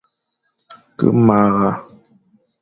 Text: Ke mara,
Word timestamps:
Ke 0.97 1.07
mara, 1.25 1.71